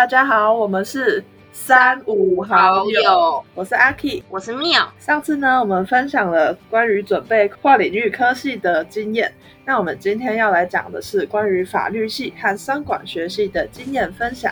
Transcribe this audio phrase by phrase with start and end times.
[0.00, 1.22] 大家好，我们是
[1.52, 4.90] 三五好友，我是阿 K，我是妙。
[4.98, 9.30] 上次呢，我们分享了关于准备跨领域科系的经验，
[9.66, 14.50] 那我们今天要来讲的是关于法律系和商管学系的经验分享。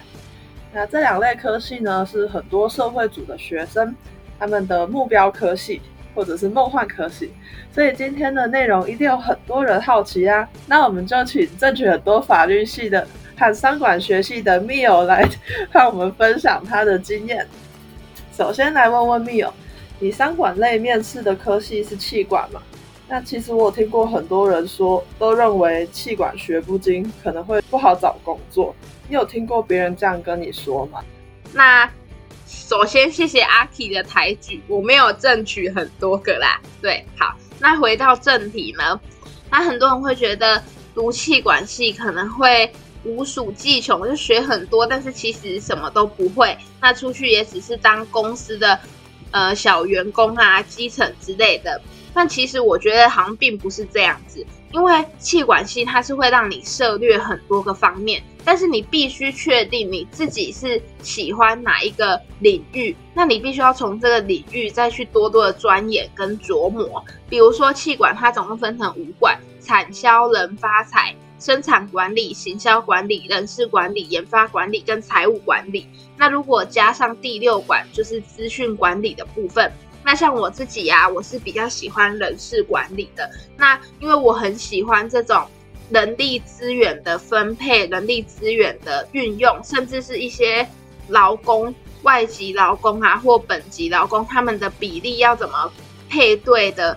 [0.71, 3.97] 那这两类科系呢，是很多社会组的学生
[4.39, 5.81] 他们的目标科系。
[6.15, 7.31] 或者是梦幻科系，
[7.71, 10.49] 所以今天的内容一定有很多人好奇啊。
[10.67, 13.07] 那我们就请正取很多法律系的
[13.39, 15.29] 和商管学系的密友来
[15.73, 17.47] 和我们分享他的经验。
[18.37, 19.53] 首先来问问密友，
[20.01, 22.61] 你商管类面试的科系是气管吗？
[23.09, 28.75] 那其实我有听过很多人说，都认为气管学不精，可能会不好找工作。
[29.09, 31.01] 你有听过别人这样跟你说吗？
[31.53, 31.89] 那。
[32.51, 36.59] 首先，谢谢阿 K 的抬举，我没有争取很多个啦。
[36.81, 38.99] 对，好，那回到正题呢，
[39.51, 40.63] 那很多人会觉得
[40.95, 42.73] 读气管系可能会
[43.09, 48.79] 无鼠技穷，就学很多，但是其实什么都不会，那出去也只是当公司的
[49.31, 51.81] 呃小员工啊、基层之类的。
[52.13, 54.45] 但其实我觉得好像并不是这样子。
[54.71, 67.03] 因为气管系它是会让你涉略很多个方面，但是你必须确定你自己是喜欢哪一个领域，那你必须要从这个领域再去多多的钻研跟琢磨。
[67.31, 75.87] 比如说气管，它总共分成五管：产销人发财、生产管理、行销管理、人事管理、研发管理跟财务管理。
[76.17, 79.73] 那如果加上第六管，就是资讯管理的部分。
[80.05, 83.31] 那像我自己呀，我是比较喜欢人事管理的。
[83.57, 85.47] 那因为我很喜欢这种
[85.91, 90.67] 人力资源的分配、人力资源的运用，甚至是一些
[91.09, 95.71] 劳工、外籍劳工啊，或本籍劳工他们的比例要怎么
[96.09, 96.97] 配对的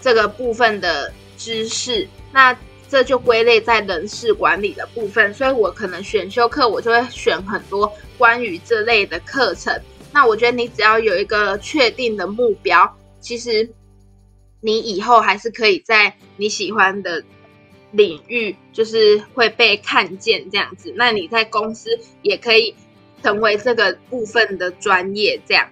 [0.00, 2.56] 这个部分的知识，那
[2.94, 5.34] 这就归类在人事管理的部分。
[5.34, 9.76] 所以我可能选修课，我就会选很多关于这类的课程。
[10.12, 13.68] 那我觉得你只要有一个确定的目标，其实
[14.60, 17.20] 你以后还是可以在你喜欢的
[17.90, 20.94] 领域，就是会被看见这样子。
[20.94, 22.76] 那你在公司也可以
[23.24, 25.68] 成为这个部分的专业这样。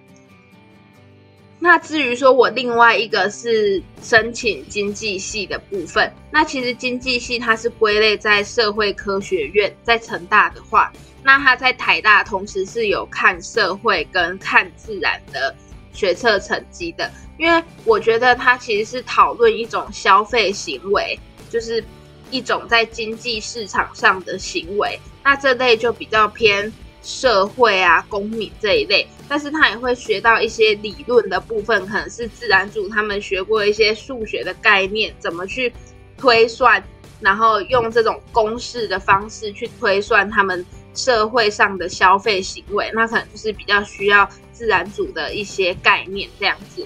[1.63, 10.91] 那至于说我另外一个是申请经济系的部分，那其实经济系它是归类在社会科学院，在成大的话。
[11.23, 15.55] 那他在台大同时是有看社会跟看自然的
[15.93, 17.09] 学测成绩的，
[17.39, 21.17] 因为我觉得它其实是讨论一种消费行为，
[21.49, 21.81] 就是
[22.29, 24.99] 一种在经济市场上的行为。
[25.23, 26.69] 那这类就比较偏
[27.01, 35.73] 社会啊、公民这一类，但是他也会学到一些理论的部分，可能是自然组他们学过一些数学的概念，怎么去
[36.15, 36.83] 推算，
[37.19, 40.63] 然后用这种公式的方式去推算他们。
[40.95, 46.85] 社会上的消费行为，那可能就是比较需要自然组的一些概念这样子，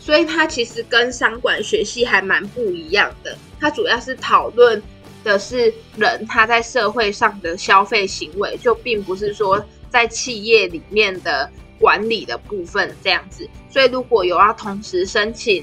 [0.00, 3.38] 所以它其实跟商管学系还蛮不一样的。
[3.60, 4.82] 它主要是讨论
[5.22, 13.46] 的是人他在社会上的消费行为，就并不是说在企业里面的管理的部分这样子。
[13.68, 15.62] 所以如果有要同时申请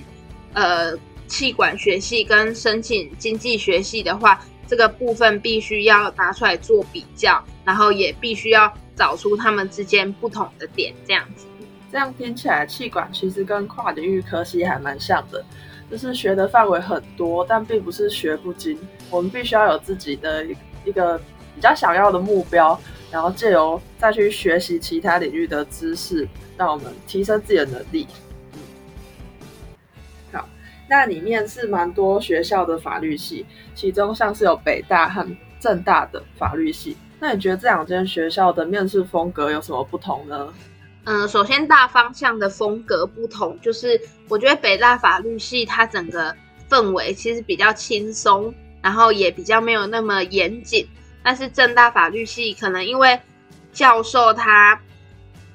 [0.53, 0.95] 呃
[1.25, 7.43] 气管学系跟申请经济学系的话，这个部分必须要拿出来做比较。
[7.65, 11.45] 然后也必须要找出他们之间不同的点，这样子。
[11.91, 15.43] 这样听起来，气管其实跟跨领域科系还蛮像的，
[15.91, 18.79] 就是学的范围很多，但并不是学不精。
[19.09, 20.45] 我们必须要有自己的
[20.85, 21.17] 一个
[21.53, 22.79] 比较想要的目标，
[23.11, 28.07] 然后借由再去学习其他领域的知识，让我们提升自己的能力。
[28.53, 28.59] 嗯
[30.31, 30.49] 好，
[30.89, 35.25] 那里面是蛮多学校的法律系，其中像是有北大和
[35.59, 36.97] 正大的法律系。
[37.19, 40.53] 那你觉得这两间学校的面试风格有什么不同呢？
[41.05, 46.35] 嗯，首先大方向的风格不同，就是我觉得北大法律系它整个
[46.69, 50.85] 氛围其实比较轻松，然后也比较没有那么严谨。
[51.27, 53.19] 但是正大法律系可能因为
[53.73, 54.79] 教授他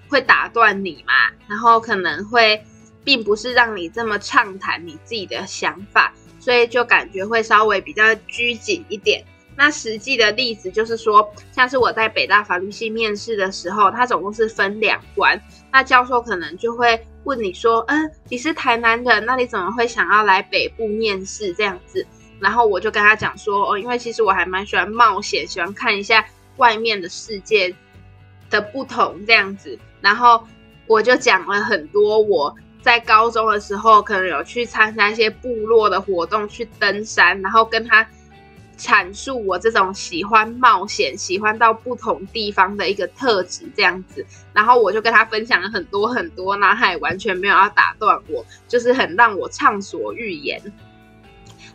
[0.07, 1.15] 会打断你嘛，
[1.49, 2.63] 然后可能会
[3.03, 9.25] 并不是让你这么畅谈你自己的想法，所以就感觉会稍微比较拘谨一点。
[9.57, 15.41] 那实际的例子就是说，像是我在北大法律系面试的时候，它总共是分两关。
[15.73, 22.07] 那教授可能就会问你说：“嗯，你是台南人，那你怎么会想要来北部面试这样子？”
[22.43, 26.25] 然后我就跟他讲说：“哦，因为其实我还蛮喜欢冒险，喜欢看一下
[26.56, 27.75] 外面的世界
[28.50, 30.47] 的不同这样子。”然后
[30.87, 38.06] 我就讲了很多我在高中的时候可能有去参加一些部落的活动，去登山，然后跟他。
[38.79, 44.27] 阐述我这种喜欢冒险、喜欢到不同地方的一个特质，这样子。
[44.53, 50.61] 然后我就跟他分享了很多很多，那他也完全没有要打断我，就是很让我畅所欲言。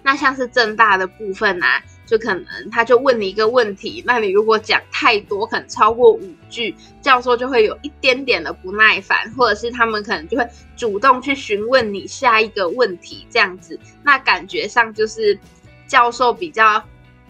[0.04, 15.38] 那像是正大的部分啊，就可能他就问你一个问题，那你如果讲太多，可能超过五句，教授就会有一点点的不耐烦，或者是他们可能就会主动去询问你下一个问题，这样子，那感觉上就是
[15.88, 16.82] 教授比较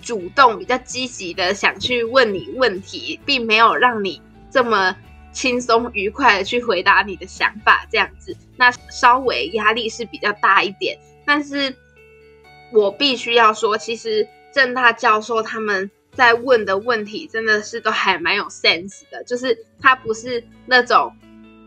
[0.01, 4.21] 主动、比较积极的想去问你问题，并没有让你
[4.51, 4.95] 这么
[5.31, 11.75] 轻松愉快的去回答你的想法，这样子，那稍微压力是比较大一点，但是。
[12.71, 21.15] 我必须要说，其实正大教授他们在问的问题真的是都还蛮有 sense 的，就是他不是那种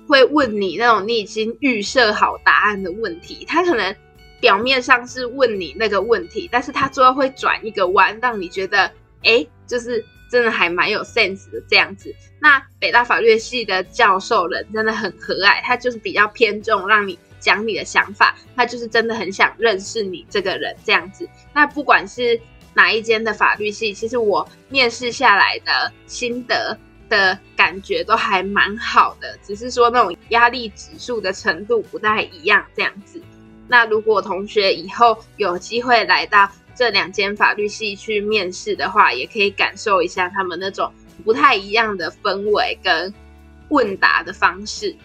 [0.06, 3.94] 会问你那种你已经预设好答案的问题，他可能
[4.40, 8.90] 表面上是问你那个问题，但是他最后会转一个弯，让你觉得
[9.22, 12.14] 哎，就是真的还蛮有 sense 的这样子。
[12.40, 17.18] 那北大法律系的教授人真的很和蔼，他就是比较偏重让你。
[17.40, 21.28] 讲你的想法，他就是真的很想认识你这个人这样子。
[21.52, 22.40] 那不管是
[22.74, 26.78] 哪一间的法律系，其实我面试下来的心得
[27.08, 33.20] 的感觉都还蛮好的，只是说那种压力指数的程度不太一样这样子。
[33.66, 40.92] 那如果同学以后有机会来到这两间法律系去面试的话，也可以感受一下他们那种
[41.24, 43.12] 不太一样的氛围跟
[43.68, 44.96] 问答的方式。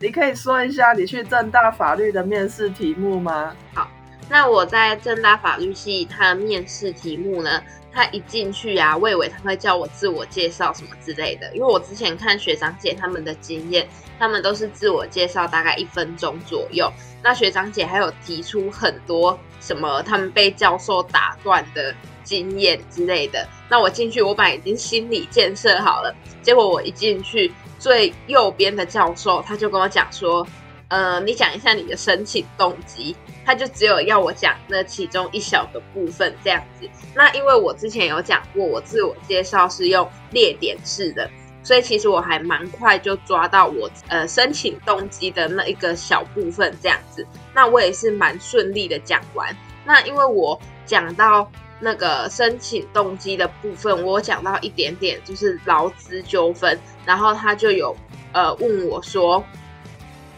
[0.00, 3.54] 你可以说一下你去正大法律的面试题目吗？
[3.72, 3.88] 好，
[4.28, 7.62] 那我在正大法律系，他的面试题目呢，
[7.92, 13.88] 他一进去啊，魏伟他会叫我自我介绍什么之类的，因为我之前看学长姐他们的经验，
[14.18, 16.92] 他们都是自我介绍大概一分钟左右。
[17.22, 21.94] 那学长姐还有提出很多什么他们被教授打断的
[22.24, 23.48] 经验之类的。
[23.70, 27.50] 那我进去，我本来已经心理建设好了，结果我一进去。
[27.78, 30.46] 最右边的教授，他就跟我讲说，
[30.88, 36.88] 呃，你讲一下你的申请动机，他就只有要我讲那其中一小个部分这样子。
[37.14, 41.30] 那因为我之前有讲过，我自我介绍是用列点式的，
[41.62, 47.26] 所以其实我还蛮快就抓到我呃申请动机的那一个小部分这样子。
[47.54, 49.54] 那我也是蛮顺利的讲完。
[49.84, 51.50] 那因为我讲到。
[51.80, 57.94] 那个申请动机的部分，我讲到一点点，就是劳资纠纷，然后他就有
[58.32, 59.44] 呃问我说，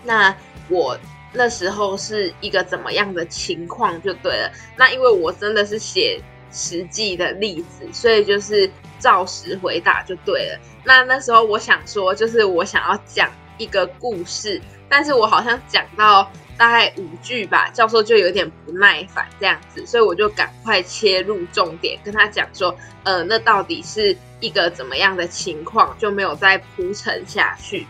[0.02, 0.34] 那
[0.68, 0.98] 我
[1.32, 4.50] 那时候是一个怎么样的情况就对了。
[4.76, 8.68] 那因为我真的是写实际的例子，所以就是
[8.98, 10.58] 照实回答就对了。
[10.84, 16.30] 那那时候我想说，就是我想要讲一个故事，但是我好像讲到。
[16.56, 22.74] 大概五句吧，教授就有点不耐烦这样子，所以我就赶快切入重点，跟他讲说，
[23.04, 27.86] 呃，那到底是一个怎么样的情况，就没有再铺陈下去。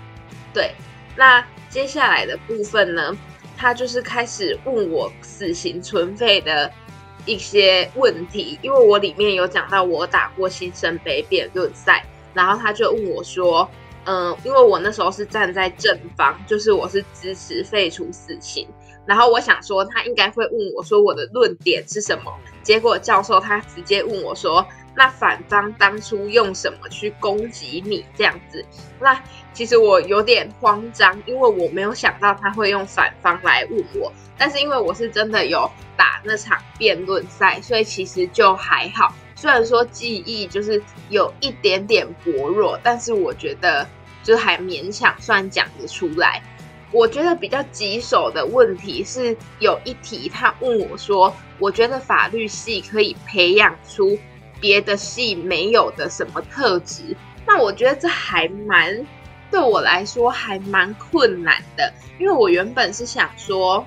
[0.53, 0.73] 对，
[1.17, 3.17] 那接下来的部分呢，
[3.57, 6.73] 他就是开始问我死刑存废的
[7.25, 12.05] 一些问题，因为我里面有讲到我打过新生杯辩论赛，
[12.35, 13.71] 然后他就问我说。
[14.07, 18.67] 嗯，因为我那时候是站在正方，就是我是支持废除死刑。
[19.05, 22.33] 然后我想说，他应该会问我说我的论点是什么。
[22.63, 24.67] 结果教授他直接问我说
[24.97, 28.65] ：“那反方当初用什么去攻击你？”这样子，
[29.01, 29.21] 那
[29.53, 34.13] 其实我有点慌张，因为我没有想到他会用反方来问我。
[34.37, 39.15] 但是因为我是真的有打那场辩论赛，所以其实就还好。
[39.37, 43.85] 虽然说记忆就是有一点点薄弱，但是我觉得。
[44.27, 46.43] 就还勉强算讲得出来。
[46.91, 54.19] 我觉得比较棘手的问题是有一题，他问我说：“我觉得法律系可以培养出
[54.61, 57.17] 别的系没有的什么特质？”
[57.47, 59.07] 那我觉得这还蛮
[59.51, 63.87] 对我来说还蛮困难的，因为我原本是想说。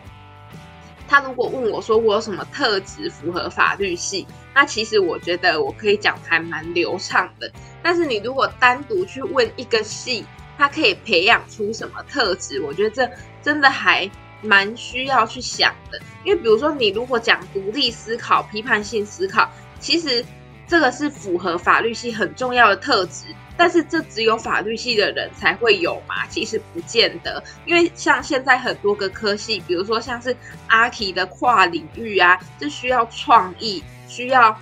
[1.12, 7.52] 他如果问我说我有什么特质符合法律系，那其实我觉得我可以讲还蛮流畅的。
[7.82, 10.26] 但是你如果单独去问一个系，
[10.58, 13.10] 它可以培养出什么特质，我觉得这
[13.42, 14.10] 真的还
[14.42, 16.00] 蛮需要去想的。
[16.24, 20.24] 因为比如说你如果讲独立思考、批判性思考，其实
[20.68, 23.26] 这个是符合法律系很重要的特质。
[23.58, 26.26] 但是这只有法律系的人才会有嘛？
[26.30, 30.34] 其实不见得，因为像现在很多个科系，比如说像是
[30.68, 34.58] 阿奇的跨领域啊，这需要创意，需要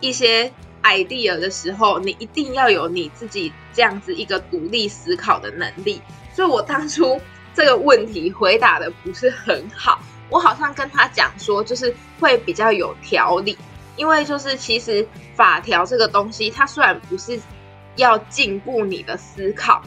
[0.00, 0.52] 一些
[0.82, 6.00] idea 的时候，你一定要有你自己这样子一个独立思考的能力。
[6.34, 7.20] 所以我当初
[7.54, 13.56] 这个问题回答的不是很好，我好像跟他讲说，就是会比较有条理。
[13.96, 17.38] 因为就是其实法条这个东西，它虽然不是
[17.96, 19.82] 要进步你的思考，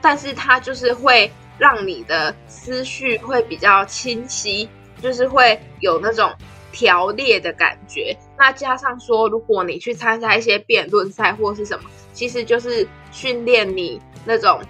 [0.00, 4.66] 但是它就是会让你的思绪会比较清晰，
[5.02, 6.32] 就是会有那种
[6.72, 8.16] 条列的感觉。
[8.38, 14.60] 那加上说，如果你去参加一些辩论赛或是什么，其实就是训练你那种。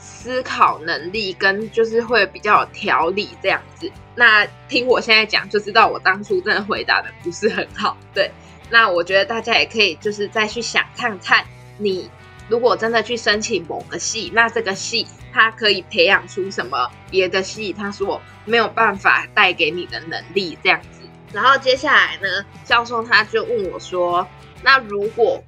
[0.00, 7.96] 思考能力跟就是会比较有条理这样子，那听我现在讲就知道我当初真的回答的不是很好。
[8.12, 8.30] 对，
[8.68, 11.44] 那我觉得大家也可以就是再去想看看，
[11.78, 12.10] 你
[12.48, 20.97] 如果真的去申请某个系，那这个系它可以培养出什么别的系，它说没有办法带给你的能力这样子。
[21.32, 24.26] 然后接下来呢，教授他就问我说，
[24.62, 25.42] 那如果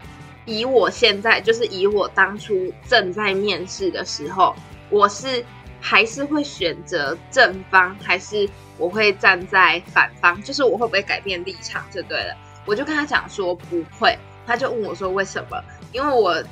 [0.44, 4.54] 以我现在就是以我当初正在面试的时候，
[4.90, 5.44] 我是
[5.80, 10.42] 还是会选择正方，还是我会站在反方？
[10.42, 12.36] 就是我会不会改变立场就对了。
[12.66, 15.62] 我就跟他讲说不会，他就问我说为什么？
[15.92, 16.42] 因为我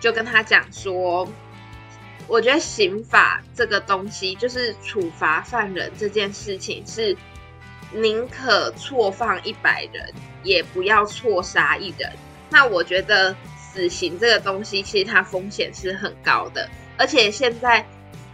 [0.00, 1.28] 就跟他讲说，
[2.26, 7.16] 我觉得刑法这个东西，就是处罚犯人这件事情，是
[7.94, 12.10] 宁可错放一百人，也不要错杀一人。
[12.50, 17.84] 那我觉得死刑这个东西，其实它风险是很高的，而且现在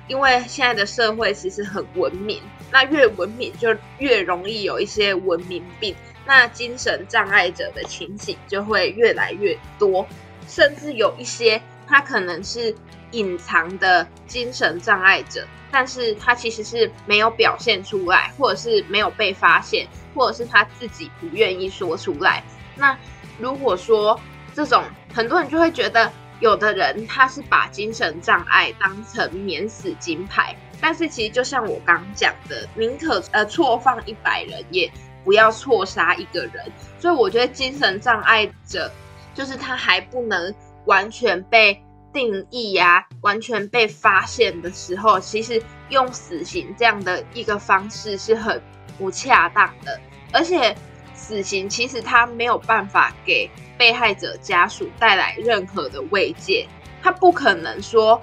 [0.09, 5.95] 因为现在的社会其实很文明，那越文明就越容易有一些文明病，
[6.27, 10.07] 那精神障碍者的情形就会越来越多，
[10.49, 12.75] 甚至有一些他可能是
[13.13, 22.43] 隐藏的精神障碍者，但是他其实是没有表现出来，或者是没有被发现，或者是他自己不愿意说出来，
[22.77, 22.97] 那。
[23.39, 24.21] 如果说
[24.55, 34.93] 这种很多人就会觉得，有的人他是把精神障碍当成免死金牌，但是其实就像我刚讲的，宁可呃错放一百人，也
[35.25, 36.71] 不要错杀一个人。
[36.99, 38.93] 所以我觉得精神障碍者
[39.35, 48.63] 就是他还不能完全被定义呀，完全被发现的时候，其实用死刑这样的一个方式是很
[48.99, 50.01] 不恰当的，
[50.33, 50.77] 而且。
[51.13, 56.67] 死刑其实他没有办法给被害者家属带来任何的慰藉，
[57.03, 58.19] 他不可能说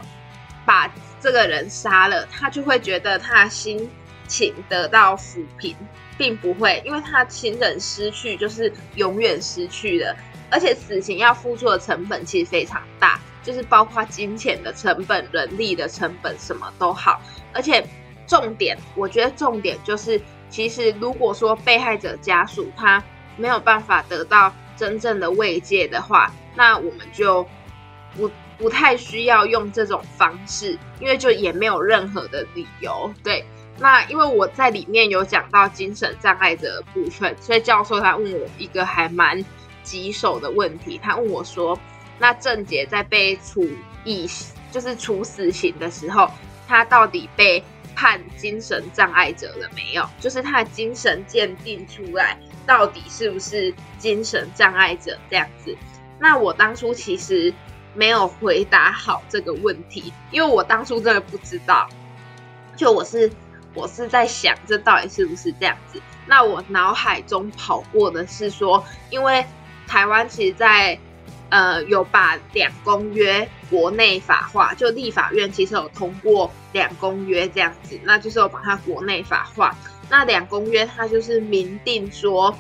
[0.65, 0.91] 把
[1.22, 3.88] 这个人杀了，他就会觉得他的心
[4.27, 5.75] 情得到抚平，
[6.17, 10.17] 并不会，因为他亲人失去就是永远失去的，
[10.50, 17.22] 而且死刑要付出的成本其实非常大，就是包括金钱的成本、人力的成本，什么都好，
[17.54, 17.84] 而且
[18.27, 20.22] 重点，我觉得重点就是。
[20.50, 23.04] 其实，如果说被害者家属他
[23.36, 27.46] 没有办法得到真正的慰藉的话，那我们就
[28.16, 33.13] 不不太需要用这种方式，因为就也没有任何的理由。
[33.22, 33.44] 对，
[33.77, 39.44] 那因为我在里面有讲到精神障碍的部分，所以教授他问我一个还蛮
[39.84, 41.77] 棘手的问题，他问我说
[42.19, 43.67] ：“那郑杰在被处
[44.03, 44.29] 以
[44.71, 46.29] 就是处死刑的时候，
[46.67, 47.63] 他到底被？”
[48.00, 50.07] 判精神障碍者了没有？
[50.19, 55.75] 就是他的精神鉴定出来，到底是不是精神障碍者这样子？
[56.19, 57.51] 那我当初其实
[57.95, 61.89] 没有回答好这个问题，因为我当初真的不知道。
[62.75, 63.31] 就我是
[63.74, 66.00] 我是在想，这到底是不是这样子？
[66.27, 69.43] 那我脑海中跑过的是说，因为
[69.88, 71.00] 台湾其实，在
[71.50, 79.75] 呃，有把两公约国内法化，就立法院其实有通过两公约这样子，那就是有把它国内法化。
[80.10, 82.54] 那两公约它就是明定说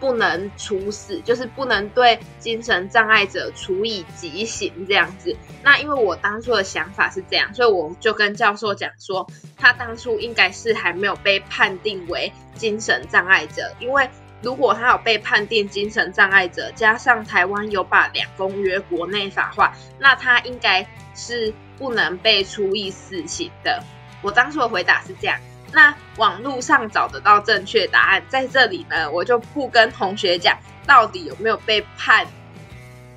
[0.00, 5.36] 不能处死，就是不能对精神障碍者处以极刑这样子。
[5.62, 9.26] 那因为我当初的想法是这样，所以我就跟教授讲说，
[9.56, 14.08] 他当初应该是还没有被判定为精神障碍者，因为。
[14.44, 23.82] 如果他有被判定精神障碍者，加上台湾有把两公约国内法化，那他应该是不能被处以死刑的。
[24.20, 25.38] 我当初的回答是这样。
[25.72, 32.26] 那网络上找得到正确答案，在这里呢，我就不跟同学讲到底有没有被判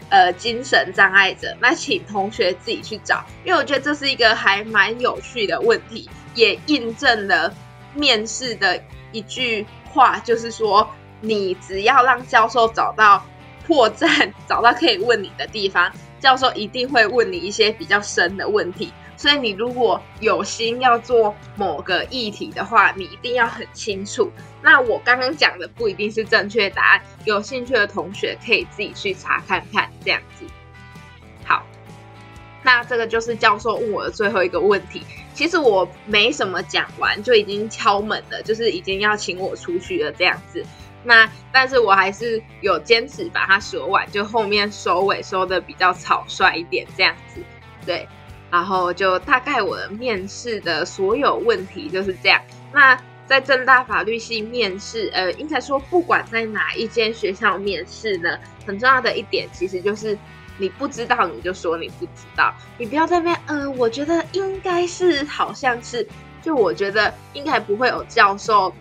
[0.09, 1.55] 呃精神障碍者。
[1.59, 7.53] 那请同学自己去找，因为我觉得这是一个还蛮有趣的问题，也印证了
[7.93, 8.81] 面试的
[9.11, 10.89] 一句话，就是说。
[11.21, 13.25] 你只要让教授找到
[13.65, 18.91] 破绽， 找到可以问你的地方，教授一定会问你一些比较深的问题。
[19.15, 24.31] 所以你如果有心要做某个议题的话，你一定要很清楚。
[24.61, 30.45] 那我刚刚讲的不一定是正确答案，有兴趣的同学可以自己去查看看，这样子。
[31.43, 31.65] 好，
[32.61, 35.01] 那这个就是教授问我的最后一个问题。
[35.33, 40.63] 其实我没什么讲完就已经敲门了，就是已经要请我出去了，这样子。
[41.07, 47.41] 那但是我还是有坚持把它说完，就后面收尾收的比较草率一点这样子，
[47.85, 48.05] 对。
[48.49, 52.41] 然后就大概我的面试的所有问题就是这样。
[52.71, 60.17] 那在正大法律系面试，呃，应该说不管在哪一间学校面试呢，很重要的一点其实就是
[60.57, 66.07] 你不知道你就说你不知道，你不要在那边，嗯，我觉得应该是，好像是，
[66.41, 68.73] 就我觉得应该不会有教授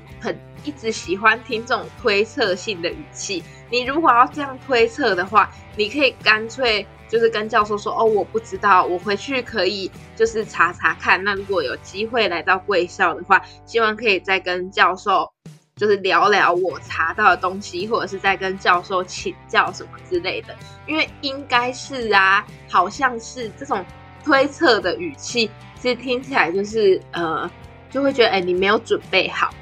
[0.66, 3.42] 一直喜欢听这种推测性的语气。
[3.70, 6.86] 你如果要这样推测的话，你可以干脆。
[7.08, 11.22] 就是跟教授说哦，我不知道，我回去可以就是查查看。
[11.22, 15.32] 那如果有机会来到贵校的话，希望可以再跟教授
[15.76, 20.56] 就是聊聊我查到的东西，或者是再跟教授请教什么之类的。
[20.88, 23.86] 因为应该是啊，好像是这种
[24.24, 25.48] 推测的语气，
[25.80, 27.48] 其实听起来就是呃，
[27.88, 29.54] 就会觉得哎，你没有准备好。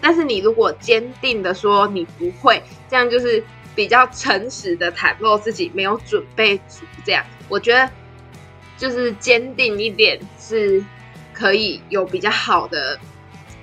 [0.00, 3.42] 但是你如果坚定的说你不会，这样就是。
[3.74, 7.88] 比较诚实的袒露自己没有准备足，这样我觉得
[8.76, 10.84] 就是坚定一点是
[11.32, 12.98] 可以有比较好的，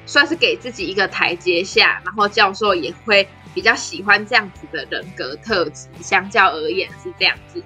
[0.05, 7.61] 算是给自己一个台阶下，然后教授也会比较喜欢这样子的人格特质，相较而言是这样子。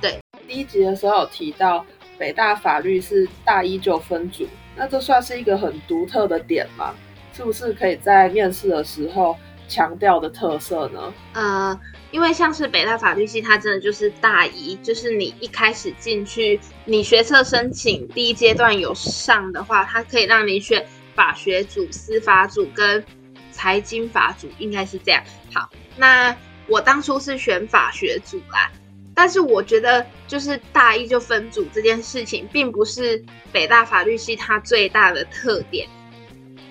[0.00, 1.84] 对，第一集的时候有提到
[2.16, 4.46] 北大法律是大一就分组，
[4.76, 6.94] 那这算是一个很独特的点吗？
[7.38, 9.36] 是不是可以在面试的时候？
[9.68, 11.12] 强调的特色呢？
[11.34, 11.78] 呃，
[12.10, 23.04] 因为像是北大法律系，它真的就是大一，就是你一开始进去，你学测申请第一阶段有上的话，它可以让你选法学组、司法组跟
[23.52, 25.22] 财经法组，应该是这样。
[25.54, 26.34] 好，那
[26.66, 28.72] 我当初是选法学组啦，
[29.14, 35.86] 但是我觉得就是大一就分组这件事情，并不是北大法律系它最大的特点，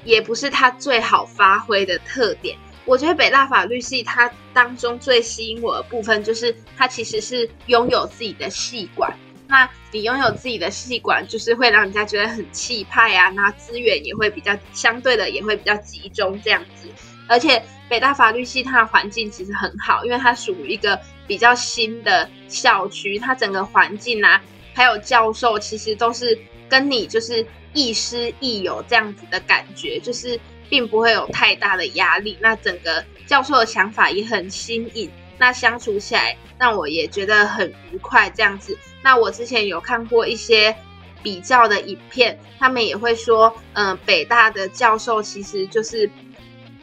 [0.08, 2.58] 也不是它最好发挥的特点。
[2.86, 9.14] 我觉得北大法律系它当中最吸引我的部分，就是它其实是拥有自己的系馆。
[9.50, 16.88] 那你拥有自己的系馆，就是会让人家觉得很气派啊，那资源也会比较相对的也会比较集中这样子。
[17.28, 24.42] 而且北大法律系它的环境其实很好，因为它属于一个比较新的校区，它整个环境啊，
[24.74, 26.38] 还有教授其实都是
[26.70, 27.46] 跟你就是
[27.78, 30.40] 亦师亦友这样子的感觉，就是。
[30.70, 38.30] 并不会有太大的压力，那整个教授的想法也很新颖，那相处起来让我也觉得很愉快。
[38.32, 40.76] 这样子，那我之前有看过一些
[41.24, 46.12] 比较的影片，他们也会说，嗯，北大的教授其实就是，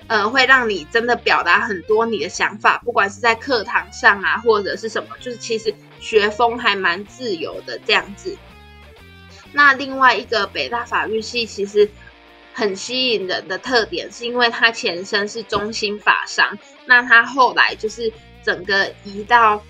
[0.06, 8.34] 呃，会让你真的表达很多你的想法，不管是在课堂上啊，或者是什么，就是其实学风还蛮自由的这样子。
[9.54, 11.88] 那另外一个北大法律系其实。
[12.56, 18.12] 很吸引人的特点，是因为它前身是中心法商，那它后来就是
[18.44, 19.60] 整个移到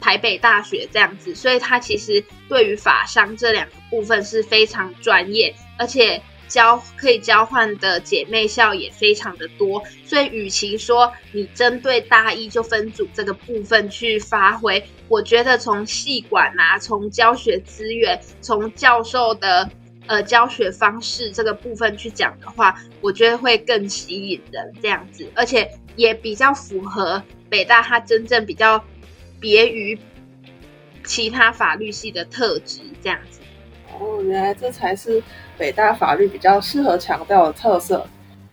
[0.00, 19.70] 台北大学这样子，所以它其实对于法商这两个部分是非常专业，而且交可以交换的姐妹校也非常的多，所以与其说你针对大一就分组这个部分去发挥，我觉得从系管啊，从教学资源，从教授的。
[20.08, 28.84] 呃，教学方式这个部分去讲的话，我觉得会更吸引人这样子，而且也比较符合北大它真正比较
[29.40, 29.98] 别于
[31.02, 33.40] 其他法律系的特质这样子。
[33.92, 35.22] 哦，原来这才是
[35.56, 38.06] 北大法律比较适合强调的特色。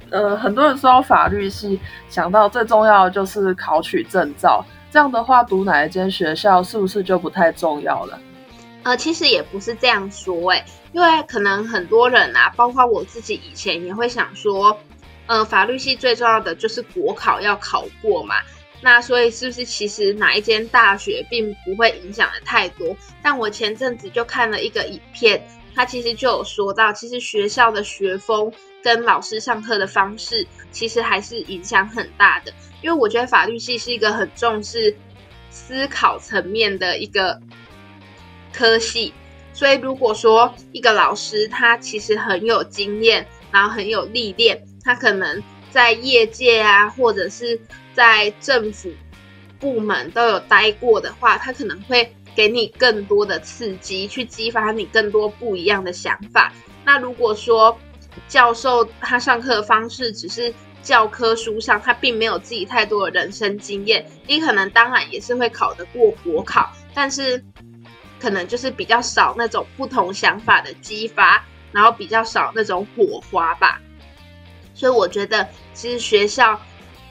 [0.10, 8.20] 呃，很多人说法律系想到最重要的就是考取证照，这样的话读哪一间学校是不是就不太重要了？
[8.84, 14.78] 呃，其实也不是这样说，哎，因为可能很多人啊，包括我自己以前也会想说，
[15.26, 18.36] 呃，法律系最重要的就是国考要考过嘛，
[18.84, 22.96] 那所以是不是其实哪一间大学并不会影响的太多？
[23.24, 25.42] 但我前阵子就看了一个影片，
[25.74, 28.52] 它其实就有说到，其实学校的学风
[28.84, 32.54] 跟老师上课的方式，其实还是影响很大的。
[32.82, 34.94] 因为我觉得法律系是一个很重视
[35.50, 37.42] 思考层面的一个。
[38.56, 39.12] 科系，
[39.52, 45.42] 所以如果说一个老师他其实很有经验，然后很有历练，他可能
[45.72, 47.60] 在业界啊，或者是
[47.94, 48.92] 在政府
[49.60, 56.52] 部门都有待过的话，他可能会给你更多的刺激，去激发你更多不一样的想法。
[56.86, 57.78] 那如果说
[58.28, 67.44] 教授他上课的方式只是教科书上，他并没有自己太多的人生经验，你可能当然也是会考得过国考，但是。
[68.20, 73.82] 可能就是比较少那种不同想法的激发，然后比较少那种火花吧。
[74.74, 76.58] 所以我觉得，其实学校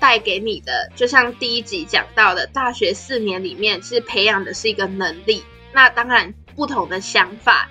[0.02, 5.44] 带给你的，就像第一集讲到的，大学四年里面是培养的是一个能力。
[5.72, 7.70] 那当然，不同的想法、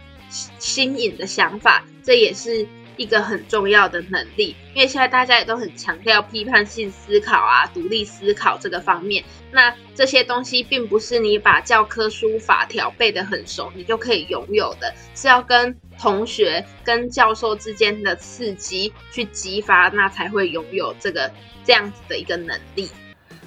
[0.58, 2.66] 新颖的想法，这也是
[2.96, 4.56] 一个很重要的能力。
[4.74, 9.22] 因为现在大家也都很强调批判性思考啊、独立思考这个方面。
[9.52, 21.30] 那这些东西并不是你把教科书法条背得很熟，你就可以拥有的，是要跟同学、跟教授之间的刺激去激发，那才会拥有这个。
[21.64, 22.90] 这样子的一个能力，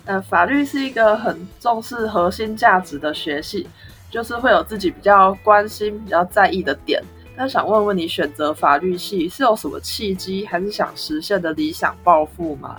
[0.05, 3.67] 呃，法律是一个很重视核心价值的学系，
[4.11, 7.03] 就是会有自己比较关心、比较在意的点。
[7.37, 12.77] 那想问问你，选择法律系是有什么契机，还是想实现的理想抱负吗？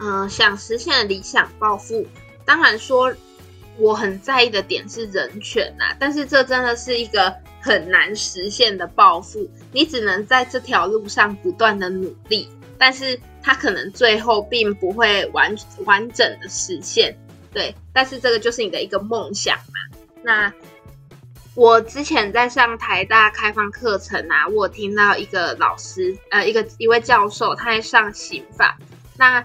[0.00, 2.06] 嗯，想实现的理想抱负，
[2.44, 3.12] 当然说
[3.76, 12.48] 我很在意的点是人权呐，但是这真的是一个很难实现的抱负，你只能在这条路上不断的努力，
[12.78, 13.20] 但是。
[13.48, 15.56] 它可能最后并不会完
[15.86, 17.16] 完整的实现，
[17.50, 19.98] 对，但是这个就是你的一个梦想嘛。
[20.22, 20.52] 那
[21.54, 28.76] 我之前在上台大开放课程啊，我听到一个老师，呃，一个一位教授，他在上刑法，
[29.16, 29.42] 那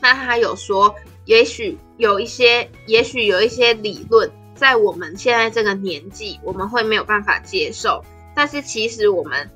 [0.00, 0.94] 那他有说，
[1.24, 9.50] 也许有一些，也许有一些理论，在我们现在这个年纪，我们会没有办法接受，但是其实我们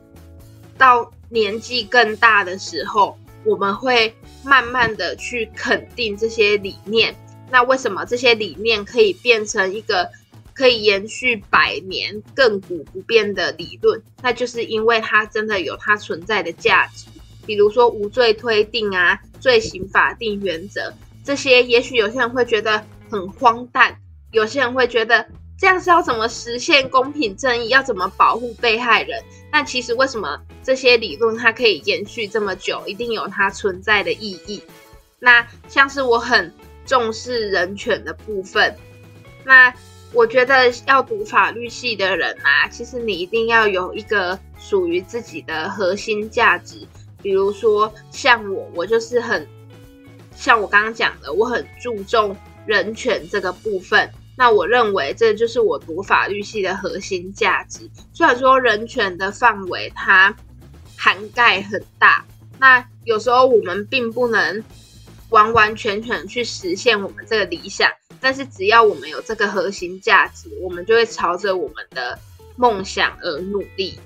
[0.76, 3.16] 到年纪更大的时候。
[3.48, 7.16] 我们会慢慢的去肯定这些理念。
[7.50, 10.06] 那为什么这些理念可以变成一个
[10.52, 14.02] 可以延续百年、亘古不变的理论？
[14.22, 17.06] 那就是因为它真的有它存在的价值。
[17.46, 20.92] 比如说无罪推定啊、罪行法定原则
[21.24, 23.98] 这些，也许有些人会觉得很荒诞，
[24.30, 25.26] 有些人会觉得。
[25.58, 27.68] 这样是要怎么实现公平正义？
[27.68, 29.20] 要怎么保护被害人？
[29.50, 32.80] 那其实为什么这些理论它可以延续这么久？
[32.86, 34.62] 一定有它存在的意义。
[35.18, 36.54] 那像是我很
[36.86, 38.72] 重视人权的部分，
[39.44, 39.74] 那
[40.12, 46.86] 我觉得要读法律系的人啊，其实你一定要有一个属于自己的核心价值。
[47.20, 49.44] 比如说像我，我就是很
[50.36, 54.08] 像我刚刚讲的，我很注重人权这个部分。
[54.38, 57.90] 那我认为这就是我读法律系的核心价值。
[58.12, 60.32] 虽然说人权的范围它
[60.96, 62.24] 涵盖很大，
[62.60, 64.62] 那有时候我们并不能
[65.30, 72.16] 完完全全去实现我们这个理想，但是只要我们有这个核心价值，我们就会朝着我们的
[72.54, 73.98] 梦想而努力。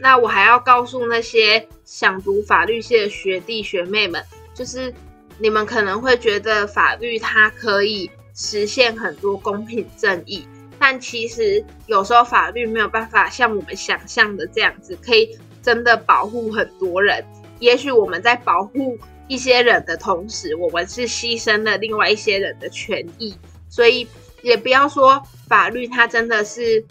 [0.00, 4.24] 那我还要告诉那些想读法律系的学弟学妹们，
[4.54, 4.90] 就是
[5.38, 8.10] 你们可能会觉得法律它可以。
[8.34, 10.46] 实现很多公平正义，
[10.78, 17.24] 但其实有时候法律没有办法像我们想象的这样子，可以真的保护很多人。
[17.60, 23.34] 也许我们在保护一些人的同时，我们是牺牲了另外一些人的权益。
[23.68, 24.06] 所以
[24.42, 26.84] 也不要说法律它真的是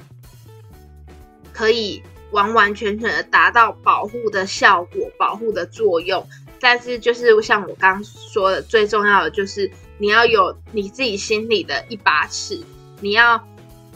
[1.52, 2.02] 可以
[2.32, 6.26] 完完全全的达到保护的效果、保护的作用。
[6.64, 9.70] 但是就是像我刚刚说的，最重要的就是。
[10.00, 12.60] 你要有你自己心里的一把尺，
[13.00, 13.42] 你要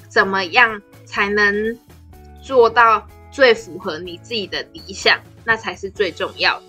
[0.07, 1.77] 怎么样才能
[2.41, 5.19] 做到最符合你自己的理想？
[5.43, 6.65] 那才是最重要的。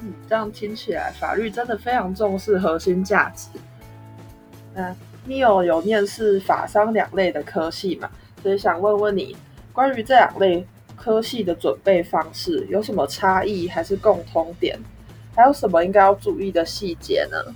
[0.00, 3.48] 嗯，这样听起来，法律真的非常重视核心价值。
[4.74, 8.08] 嗯，你有有面试法商两类的科系嘛？
[8.42, 9.36] 所以想问问你，
[9.72, 14.78] 关于这两类科系的准备方式有什么差异，还是共通点？
[15.34, 17.54] 还有什么应该要注意的细节呢？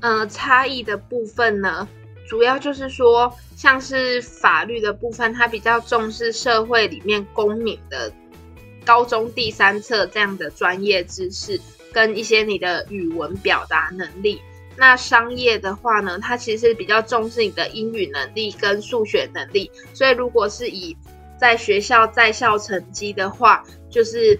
[0.00, 1.88] 呃，差异的部分呢，
[2.28, 8.12] 主要就是说，像是法律的部分，它比较重视社会里面公民的
[8.84, 11.60] 高中第三册这样的专业知识，
[11.92, 14.40] 跟一些你的语文表达能力。
[14.76, 19.70] 那商业的话呢，它其实比较重视你的英语能力跟数学能力。
[19.94, 20.96] 所以，如果是以
[21.42, 24.38] 在学校在校成绩的话，就是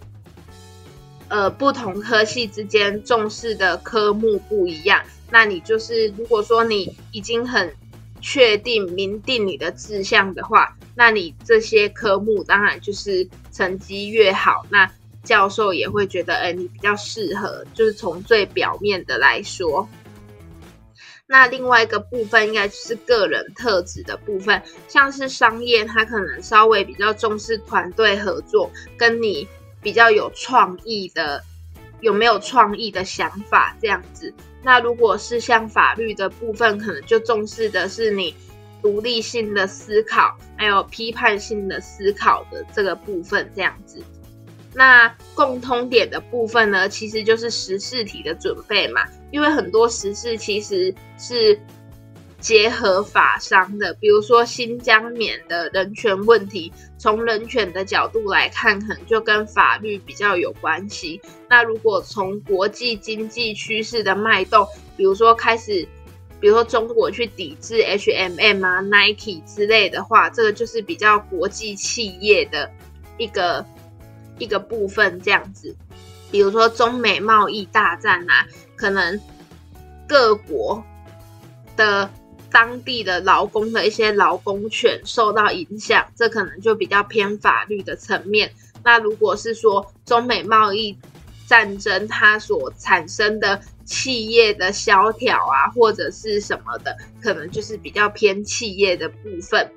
[1.26, 5.02] 呃，不同科系之间重视的科目不一样。
[5.28, 7.74] 那你就是，如果说你已经很
[8.20, 14.88] 确定明定你的志向的话，那你这些科目当然就是成绩越好，那
[15.24, 17.64] 教授也会觉得，哎，你比较适合。
[17.74, 19.88] 就是从最表面的来说，
[21.32, 29.48] 那另外一个部分应该就是个人特质的部分，像是商业，它可能稍微比较重视团队合作，跟你
[29.80, 31.42] 比较有创意的，
[32.02, 34.30] 有没有创意的想法这样子。
[34.62, 38.36] 那如果是像法律的部分，可能就重视的是你
[38.82, 44.04] 独立性的思考，还有批判性的思考的这个部分，这样子。
[44.74, 51.58] 那共通点的部分呢，其实就是时事题的准备嘛，因为很多时事其实是
[52.38, 61.20] 结合法商的，比如说新疆棉的人权问题，从人权的角度来看，可能就跟法律比较有关系。
[61.48, 64.66] 那如果从国际经济趋势的脉动，
[64.96, 65.86] 比如说开始，
[66.40, 72.70] 比如说中国去抵制 HMM 啊、Nike 之类的话，这个就是比较国际企业的
[73.16, 73.64] 一个。
[74.42, 75.76] 一个部分这样子，
[76.32, 79.20] 比如说中美贸易大战啊，可能
[80.08, 80.82] 各国
[81.76, 82.10] 的
[82.50, 88.52] 当地的劳工的一些劳工权受到影响，这可能就比较偏法律的层面。
[88.82, 90.98] 那如果是说中美贸易
[91.46, 99.70] 战争它所产生的企业的萧条啊，或者是什么的，可能就是比较偏企业的部分。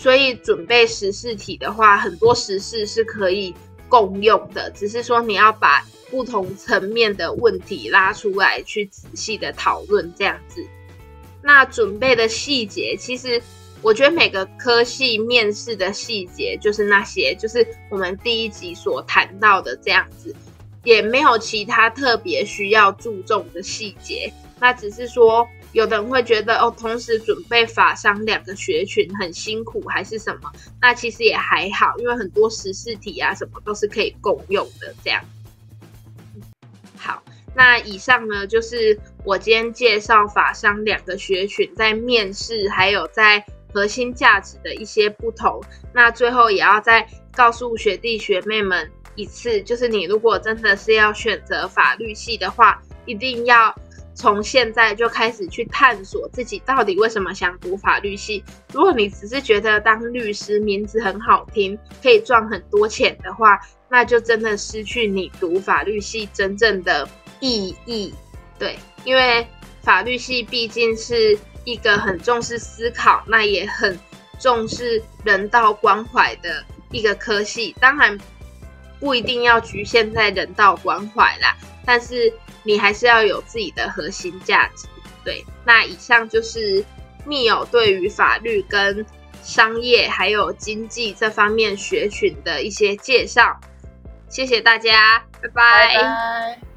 [0.00, 3.54] 所以准备十四题的话，很多十四是可以
[3.86, 10.64] 共用的，只是说你要把不同层面的问题拉出来去仔细的讨论这样子。
[11.42, 13.42] 那准备的细节，其实
[13.82, 20.34] 我觉得每个科系面试的细节就是那些，就是我们第一集所谈到的这样子，
[20.82, 24.32] 也没有其他特别需要注重的细节。
[24.58, 25.46] 那只是说。
[25.72, 30.50] 有的人会觉得哦，同时准备法商两个学群很辛苦，还是什么？
[30.80, 34.92] 那其实也还好，因为很多实事题啊什么都是可以共用的。
[35.04, 35.22] 这样，
[36.96, 37.22] 好，
[37.54, 45.62] 那以上呢就是我今天介绍法商两个学群在面试还有在核心价值的一些不同。
[45.94, 53.72] 那最后也要再告诉学弟学妹们一次，就是你如果真的是要选择法律系的话，一定要。
[54.20, 58.44] 从现在就开始去探索自己到底为什么想读法律系。
[58.70, 67.08] 如果你只是觉得当律师名字很好听，可以赚很多钱的话，那就真的失去你读法律系真正的
[67.40, 68.12] 意义。
[68.58, 69.46] 对，因为
[69.80, 73.98] 法律系毕竟是一个很重视思考，那也很
[74.38, 77.74] 重视人道关怀的一个科系。
[77.80, 78.18] 当然，
[78.98, 81.56] 不一定要局限在人道关怀啦，
[81.86, 82.30] 但是。
[82.62, 84.86] 你还是要有自己的核心价值，
[85.24, 85.44] 对。
[85.64, 86.84] 那以上就是
[87.24, 89.04] 密友对于法律跟
[89.42, 93.58] 商业还有经济这方面学群的一些介绍，
[94.28, 96.69] 谢谢大家，拜拜。